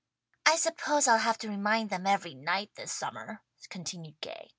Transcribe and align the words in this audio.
"I 0.47 0.55
suppose 0.55 1.07
I'll 1.07 1.19
have 1.19 1.37
to 1.37 1.47
remind 1.47 1.91
them 1.91 2.07
every 2.07 2.33
night 2.33 2.71
this 2.73 2.91
summer," 2.91 3.43
continued 3.69 4.19
Gay. 4.19 4.49